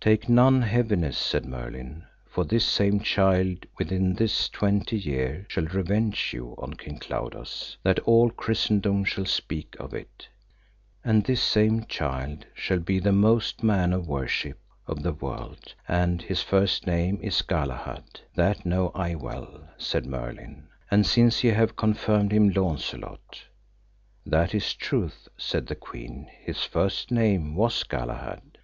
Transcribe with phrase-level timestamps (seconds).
[0.00, 6.30] Take none heaviness, said Merlin, for this same child within this twenty year shall revenge
[6.32, 10.26] you on King Claudas, that all Christendom shall speak of it;
[11.04, 16.22] and this same child shall be the most man of worship of the world, and
[16.22, 21.76] his first name is Galahad, that know I well, said Merlin, and since ye have
[21.76, 23.42] confirmed him Launcelot.
[24.24, 28.56] That is truth, said the queen, his first name was Galahad.